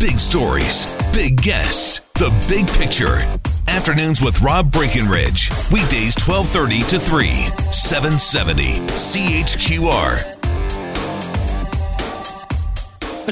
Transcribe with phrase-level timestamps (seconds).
[0.00, 3.18] Big stories, big guests, the big picture.
[3.68, 5.50] Afternoons with Rob Breckenridge.
[5.70, 7.28] Weekdays 1230 to 3,
[7.70, 10.40] 770 CHQR.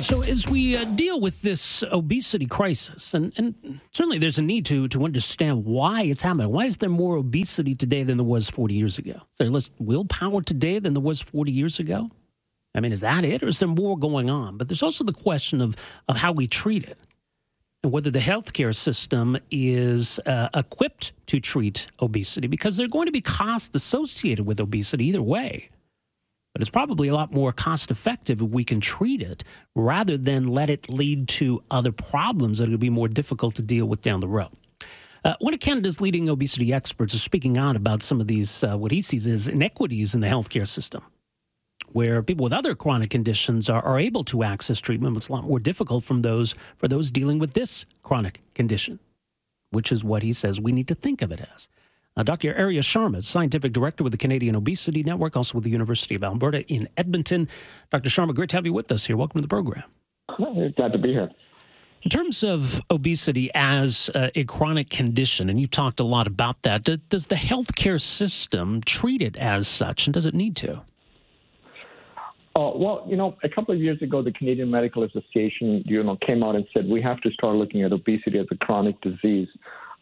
[0.05, 4.67] So as we uh, deal with this obesity crisis, and, and certainly there's a need
[4.67, 6.53] to to understand why it's happening.
[6.53, 9.13] Why is there more obesity today than there was 40 years ago?
[9.13, 12.11] Is there less willpower today than there was 40 years ago?
[12.75, 14.57] I mean, is that it, or is there more going on?
[14.57, 15.77] But there's also the question of
[16.09, 16.99] of how we treat it,
[17.83, 23.07] and whether the healthcare system is uh, equipped to treat obesity, because there are going
[23.07, 25.71] to be costs associated with obesity either way.
[26.55, 29.45] But it's probably a lot more cost effective if we can treat it
[29.77, 33.87] rather than let it lead to other problems that will be more difficult to deal
[33.87, 34.51] with down the road.
[35.25, 38.77] Uh, one of Canada's leading obesity experts is speaking out about some of these, uh,
[38.77, 41.03] what he sees as inequities in the healthcare system,
[41.93, 45.45] where people with other chronic conditions are, are able to access treatment, it's a lot
[45.45, 48.99] more difficult from those, for those dealing with this chronic condition,
[49.71, 51.69] which is what he says we need to think of it as.
[52.17, 52.53] Uh, Dr.
[52.59, 56.25] Arya Sharma is Scientific Director with the Canadian Obesity Network, also with the University of
[56.25, 57.49] Alberta in Edmonton.
[57.91, 58.11] Dr.
[58.11, 59.17] Sharma, great to have you with us here.
[59.17, 59.85] Welcome to the program.
[60.37, 61.31] Glad to be here.
[62.03, 66.63] In terms of obesity as uh, a chronic condition, and you talked a lot about
[66.63, 70.83] that, does, does the healthcare system treat it as such, and does it need to?
[72.57, 76.17] Uh, well, you know, a couple of years ago, the Canadian Medical Association, you know,
[76.27, 79.49] came out and said we have to start looking at obesity as a chronic disease.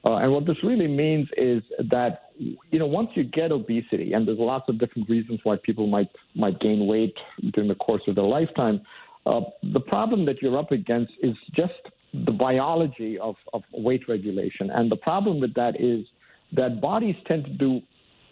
[0.07, 4.29] Uh, and what this really means is that you know once you get obesity, and
[4.29, 7.15] there's lots of different reasons why people might might gain weight
[7.53, 8.81] during the course of their lifetime.
[9.27, 9.41] Uh,
[9.73, 11.73] the problem that you're up against is just
[12.15, 16.07] the biology of, of weight regulation, and the problem with that is
[16.53, 17.81] that bodies tend to do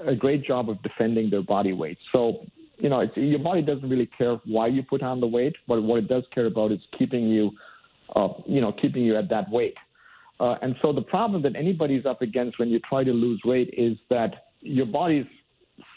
[0.07, 1.99] a great job of defending their body weight.
[2.13, 2.47] So
[2.79, 5.99] you know, your body doesn't really care why you put on the weight, but what
[5.99, 7.51] it does care about is keeping you,
[8.17, 9.75] uh, you know, keeping you at that weight.
[10.41, 13.73] Uh, and so the problem that anybody's up against when you try to lose weight
[13.77, 15.27] is that your body's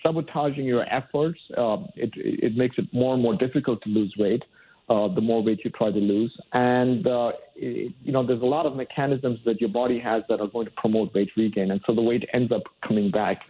[0.03, 1.39] sabotaging your efforts.
[1.57, 4.43] Uh, it, it makes it more and more difficult to lose weight.
[4.89, 8.45] Uh, the more weight you try to lose, and uh, it, you know there's a
[8.45, 11.81] lot of mechanisms that your body has that are going to promote weight regain, and
[11.85, 13.41] so the weight ends up coming back.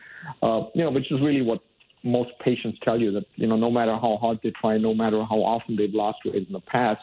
[0.42, 1.60] Uh, you know, which is really what
[2.08, 5.24] most patients tell you that you know no matter how hard they try, no matter
[5.24, 7.02] how often they've lost weight in the past,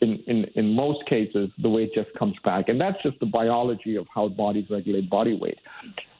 [0.00, 2.68] in, in, in most cases, the weight just comes back.
[2.68, 5.58] And that's just the biology of how bodies regulate body weight.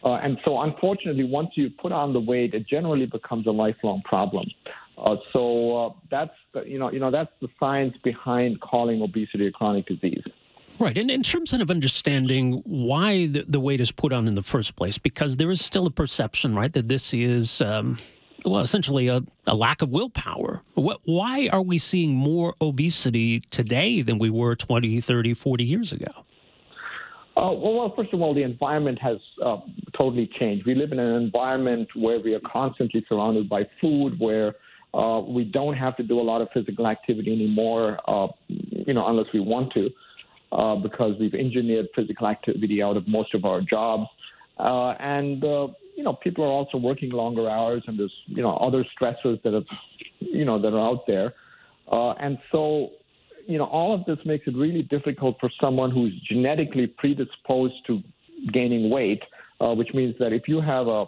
[0.05, 4.03] Uh, and so, unfortunately, once you put on the weight, it generally becomes a lifelong
[4.05, 4.47] problem.
[4.97, 9.47] Uh, so uh, that's the, you know you know that's the science behind calling obesity
[9.47, 10.22] a chronic disease.
[10.78, 14.43] Right, and in terms of understanding why the, the weight is put on in the
[14.43, 17.99] first place, because there is still a perception, right, that this is um,
[18.44, 20.62] well, essentially a, a lack of willpower.
[20.75, 25.93] What, why are we seeing more obesity today than we were 20, 30, 40 years
[25.93, 26.10] ago?
[27.37, 29.59] Uh, well, well, first of all, the environment has uh,
[29.97, 30.66] totally changed.
[30.66, 34.55] We live in an environment where we are constantly surrounded by food, where
[34.93, 39.06] uh, we don't have to do a lot of physical activity anymore, uh, you know,
[39.06, 39.88] unless we want to,
[40.50, 44.09] uh, because we've engineered physical activity out of most of our jobs.
[44.59, 45.44] Uh, and
[46.08, 49.64] know, people are also working longer hours, and there's you know other stressors that have,
[50.20, 51.34] you know, that are out there,
[51.91, 52.91] uh, and so
[53.46, 58.02] you know all of this makes it really difficult for someone who's genetically predisposed to
[58.52, 59.22] gaining weight,
[59.60, 61.06] uh, which means that if you have a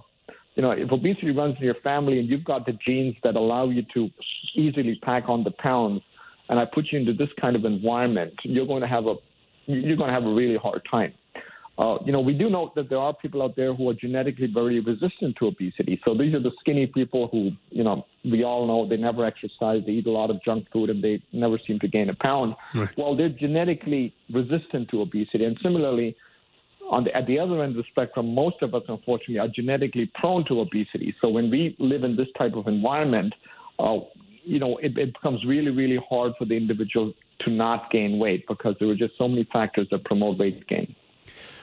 [0.57, 3.71] you know, if obesity runs in your family and you've got the genes that allow
[3.71, 4.11] you to
[4.55, 6.03] easily pack on the pounds,
[6.49, 9.15] and I put you into this kind of environment, you're going to have a
[9.67, 11.15] you're going to have a really hard time.
[11.81, 14.47] Uh, you know, we do know that there are people out there who are genetically
[14.53, 15.99] very resistant to obesity.
[16.05, 19.83] So these are the skinny people who, you know, we all know they never exercise,
[19.87, 22.55] they eat a lot of junk food, and they never seem to gain a pound.
[22.75, 22.91] Right.
[22.99, 25.47] Well, they're genetically resistant to obesity.
[25.47, 26.15] And similarly,
[26.91, 30.13] on the, at the other end of the spectrum, most of us, unfortunately, are genetically
[30.17, 31.15] prone to obesity.
[31.23, 33.33] So when we live in this type of environment,
[33.79, 34.01] uh,
[34.45, 38.45] you know, it, it becomes really, really hard for the individual to not gain weight
[38.47, 40.95] because there are just so many factors that promote weight gain.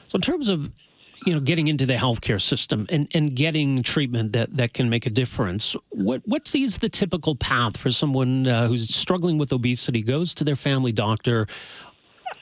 [0.08, 0.72] So, in terms of
[1.26, 5.06] you know, getting into the healthcare system and, and getting treatment that, that can make
[5.06, 10.04] a difference, what what is the typical path for someone uh, who's struggling with obesity,
[10.04, 11.48] goes to their family doctor?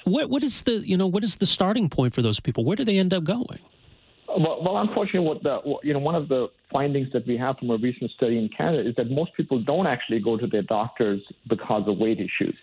[0.04, 2.64] What what is the you know what is the starting point for those people?
[2.66, 3.60] Where do they end up going?
[4.28, 7.70] Well, well, unfortunately, what the you know one of the findings that we have from
[7.70, 11.22] a recent study in Canada is that most people don't actually go to their doctors
[11.48, 12.56] because of weight issues.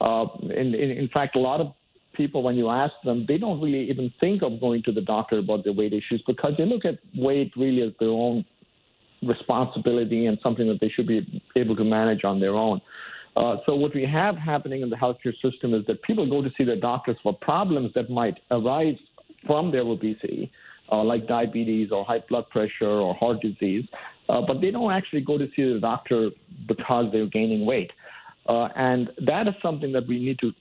[0.00, 1.72] Uh, in, in, in fact, a lot of
[2.16, 5.38] people, when you ask them, they don't really even think of going to the doctor
[5.38, 8.44] about their weight issues because they look at weight really as their own
[9.22, 12.80] responsibility and something that they should be able to manage on their own.
[13.36, 16.50] Uh, so what we have happening in the healthcare system is that people go to
[16.56, 18.96] see their doctors for problems that might arise
[19.46, 20.50] from their obesity
[20.90, 23.84] uh, like diabetes or high blood pressure or heart disease,
[24.28, 26.30] uh, but they don't actually go to see the doctor
[26.68, 27.90] because they're gaining weight.
[28.48, 30.52] Uh, and that is something that we need to,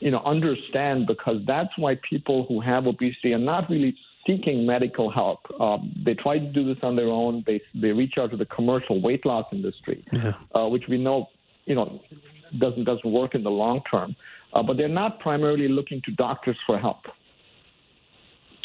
[0.00, 3.96] you know, understand because that's why people who have obesity are not really
[4.26, 5.40] seeking medical help.
[5.60, 7.44] Um, they try to do this on their own.
[7.46, 10.34] They they reach out to the commercial weight loss industry, yeah.
[10.54, 11.28] uh, which we know,
[11.64, 12.00] you know,
[12.58, 14.16] doesn't doesn't work in the long term.
[14.52, 17.02] Uh, but they're not primarily looking to doctors for help.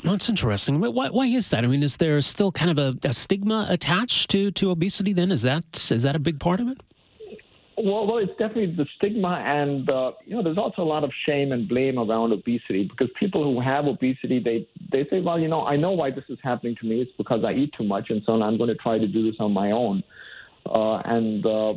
[0.04, 0.80] Well, that's interesting.
[0.80, 1.64] Why, why is that?
[1.64, 5.14] I mean, is there still kind of a, a, stigma attached to, to obesity?
[5.14, 6.82] Then is that is that a big part of it?
[7.84, 11.12] Well, well, it's definitely the stigma, and uh, you know, there's also a lot of
[11.26, 15.48] shame and blame around obesity because people who have obesity, they they say, well, you
[15.48, 17.02] know, I know why this is happening to me.
[17.02, 19.40] It's because I eat too much, and so I'm going to try to do this
[19.40, 20.04] on my own.
[20.66, 21.74] Uh, and uh,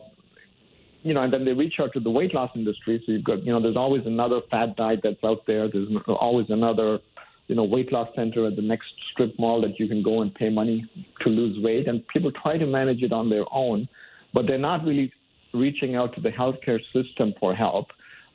[1.02, 3.02] you know, and then they reach out to the weight loss industry.
[3.06, 5.70] So you've got, you know, there's always another fat diet that's out there.
[5.70, 6.98] There's always another
[7.46, 10.34] you know, weight loss center at the next strip mall that you can go and
[10.34, 10.88] pay money
[11.20, 11.88] to lose weight.
[11.88, 13.86] And people try to manage it on their own,
[14.32, 15.12] but they're not really
[15.54, 17.86] reaching out to the healthcare system for help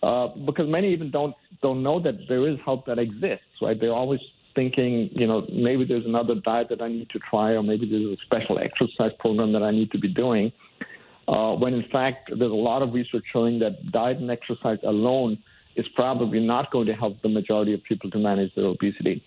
[0.02, 3.46] uh, because many even don't don't know that there is help that exists.
[3.62, 3.80] Right?
[3.80, 4.22] They're always
[4.56, 8.18] thinking, you know, maybe there's another diet that I need to try, or maybe there's
[8.18, 10.52] a special exercise program that I need to be doing.
[11.28, 15.38] Uh, when in fact, there's a lot of research showing that diet and exercise alone
[15.76, 19.24] is probably not going to help the majority of people to manage their obesity.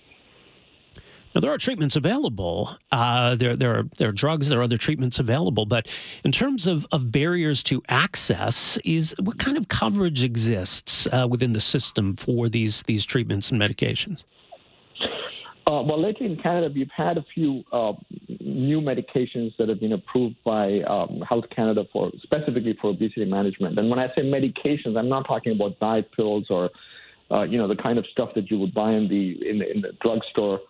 [1.34, 2.76] Now, there are treatments available.
[2.90, 5.64] Uh, there, there, are, there are drugs, there are other treatments available.
[5.64, 5.94] But
[6.24, 11.52] in terms of, of barriers to access, is what kind of coverage exists uh, within
[11.52, 14.24] the system for these, these treatments and medications?
[15.66, 17.92] Uh, well, lately in Canada, we've had a few uh,
[18.40, 23.78] new medications that have been approved by um, Health Canada for specifically for obesity management.
[23.78, 26.68] And when I say medications, I'm not talking about diet pills or
[27.30, 29.70] uh, you know the kind of stuff that you would buy in the in the,
[29.70, 30.60] in the drugstore.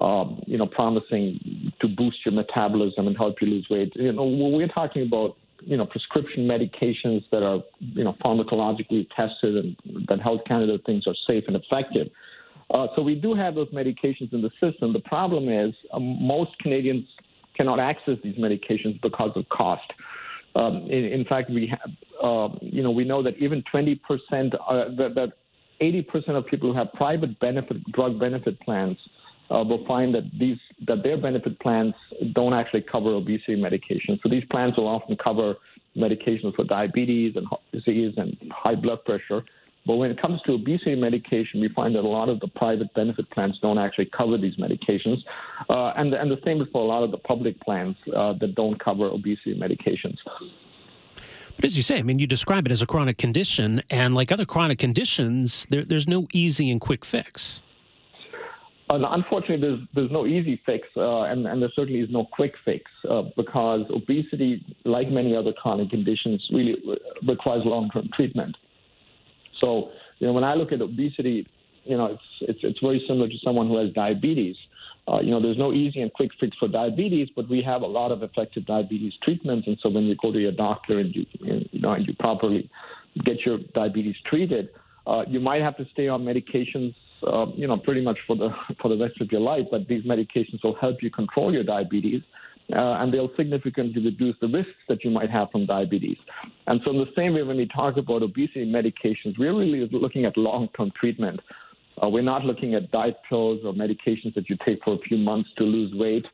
[0.00, 3.92] Um, you know, promising to boost your metabolism and help you lose weight.
[3.94, 9.56] You know, we're talking about you know prescription medications that are you know pharmacologically tested
[9.56, 9.76] and
[10.08, 12.08] that Health Canada thinks are safe and effective.
[12.72, 14.92] Uh, so we do have those medications in the system.
[14.92, 17.06] The problem is um, most Canadians
[17.56, 19.90] cannot access these medications because of cost.
[20.56, 21.90] Um, in, in, fact, we have,
[22.22, 25.32] uh, you know, we know that even 20 percent, uh, that, that
[25.80, 28.96] 80 percent of people who have private benefit drug benefit plans
[29.50, 31.94] uh, will find that these that their benefit plans
[32.32, 34.20] don't actually cover obesity medications.
[34.22, 35.54] So these plans will often cover
[35.96, 39.42] medications for diabetes and heart disease and high blood pressure,
[39.86, 42.92] but when it comes to obesity medication, we find that a lot of the private
[42.94, 45.18] benefit plans don't actually cover these medications.
[45.70, 48.56] Uh, and, and the same is for a lot of the public plans uh, that
[48.56, 50.16] don't cover obesity medications.
[51.54, 54.32] But as you say, I mean, you describe it as a chronic condition, and like
[54.32, 57.62] other chronic conditions, there, there's no easy and quick fix.
[58.88, 62.84] Unfortunately, there's there's no easy fix, uh, and, and there certainly is no quick fix
[63.10, 66.76] uh, because obesity, like many other chronic conditions, really
[67.26, 68.56] requires long-term treatment.
[69.64, 71.48] So, you know, when I look at obesity,
[71.84, 74.56] you know, it's it's it's very similar to someone who has diabetes.
[75.08, 77.86] Uh, you know, there's no easy and quick fix for diabetes, but we have a
[77.86, 79.66] lot of effective diabetes treatments.
[79.66, 82.70] And so when you go to your doctor and you you know and you properly
[83.24, 84.68] get your diabetes treated,
[85.06, 86.94] uh, you might have to stay on medications,
[87.26, 89.66] uh, you know, pretty much for the for the rest of your life.
[89.70, 92.22] But these medications will help you control your diabetes
[92.72, 96.16] uh, and they'll significantly reduce the risks that you might have from diabetes.
[96.66, 100.24] And so, in the same way, when we talk about obesity medications, we're really looking
[100.24, 101.40] at long term treatment.
[102.02, 105.16] Uh, we're not looking at diet pills or medications that you take for a few
[105.16, 106.26] months to lose weight,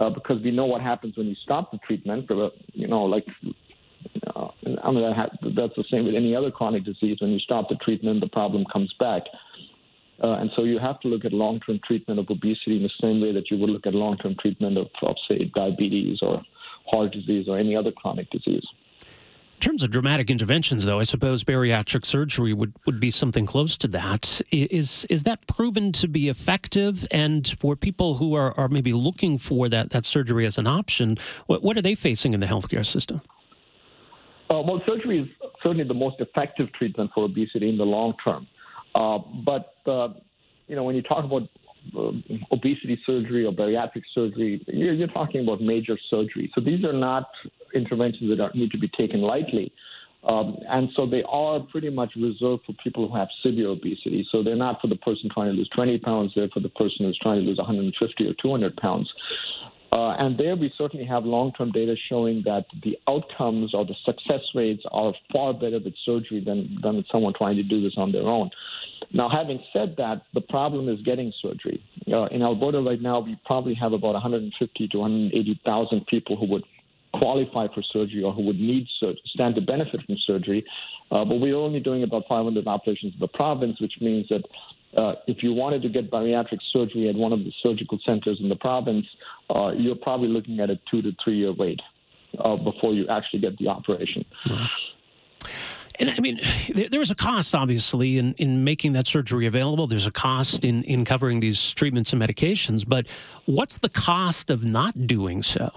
[0.00, 2.30] uh, because we know what happens when you stop the treatment.
[2.30, 3.26] Uh, you know, like
[4.34, 4.48] uh,
[4.82, 7.18] I mean, that that's the same with any other chronic disease.
[7.20, 9.22] When you stop the treatment, the problem comes back.
[10.22, 13.20] Uh, and so you have to look at long-term treatment of obesity in the same
[13.20, 16.42] way that you would look at long-term treatment of, of say, diabetes or
[16.86, 18.64] heart disease or any other chronic disease.
[19.54, 23.76] In terms of dramatic interventions, though, I suppose bariatric surgery would, would be something close
[23.78, 24.42] to that.
[24.50, 27.06] Is is that proven to be effective?
[27.10, 31.16] And for people who are, are maybe looking for that, that surgery as an option,
[31.46, 33.22] what, what are they facing in the healthcare system?
[34.50, 35.28] Uh, well, surgery is
[35.62, 38.46] certainly the most effective treatment for obesity in the long term.
[38.94, 41.42] Uh, but you know, when you talk about
[41.96, 42.12] uh,
[42.50, 46.50] obesity surgery or bariatric surgery, you're, you're, talking about major surgery.
[46.54, 47.28] So these are not
[47.74, 49.72] interventions that are, need to be taken lightly.
[50.26, 54.26] Um, and so they are pretty much reserved for people who have severe obesity.
[54.32, 57.04] So they're not for the person trying to lose 20 pounds, they're for the person
[57.04, 59.12] who's trying to lose 150 or 200 pounds.
[59.92, 63.94] Uh, and there we certainly have long term data showing that the outcomes or the
[64.04, 67.92] success rates are far better with surgery than, than with someone trying to do this
[67.96, 68.50] on their own.
[69.14, 71.80] Now, having said that, the problem is getting surgery.
[72.12, 76.64] Uh, in Alberta right now, we probably have about 150 to 180,000 people who would
[77.14, 80.64] qualify for surgery or who would need sur- stand to benefit from surgery.
[81.12, 84.42] Uh, but we're only doing about 500 operations in the province, which means that
[85.00, 88.48] uh, if you wanted to get bariatric surgery at one of the surgical centers in
[88.48, 89.06] the province,
[89.54, 91.80] uh, you're probably looking at a two to three year wait
[92.40, 94.24] uh, before you actually get the operation.
[94.46, 94.64] Mm-hmm.
[96.00, 96.40] And I mean,
[96.74, 99.86] there is a cost, obviously, in, in making that surgery available.
[99.86, 102.84] There's a cost in, in covering these treatments and medications.
[102.86, 103.08] But
[103.46, 105.70] what's the cost of not doing so?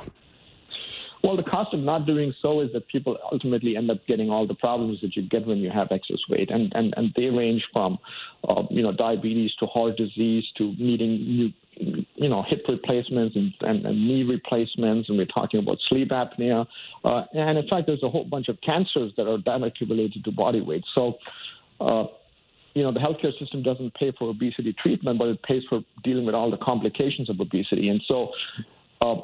[1.24, 4.48] Well, the cost of not doing so is that people ultimately end up getting all
[4.48, 7.64] the problems that you get when you have excess weight, and and, and they range
[7.74, 7.98] from,
[8.48, 13.54] uh, you know, diabetes to heart disease to needing new you know, hip replacements and,
[13.62, 16.66] and, and, knee replacements, and we're talking about sleep apnea.
[17.04, 20.32] Uh, and in fact, there's a whole bunch of cancers that are directly related to
[20.32, 20.84] body weight.
[20.96, 21.14] So,
[21.80, 22.06] uh,
[22.74, 26.26] you know, the healthcare system doesn't pay for obesity treatment, but it pays for dealing
[26.26, 27.90] with all the complications of obesity.
[27.90, 28.30] And so,
[29.02, 29.16] uh,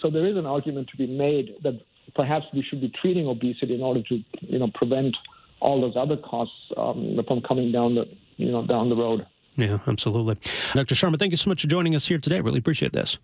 [0.00, 1.80] so there is an argument to be made that
[2.14, 5.16] perhaps we should be treating obesity in order to, you know, prevent
[5.60, 8.04] all those other costs um, from coming down the,
[8.36, 9.26] you know, down the road.
[9.56, 10.36] Yeah, absolutely.
[10.74, 10.94] Dr.
[10.94, 12.40] Sharma, thank you so much for joining us here today.
[12.40, 13.18] Really appreciate this.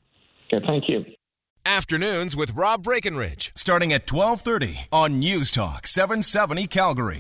[0.53, 1.05] Okay, thank you.
[1.65, 7.17] Afternoons with Rob Breckenridge, starting at 1230 on News Talk 770 Calgary.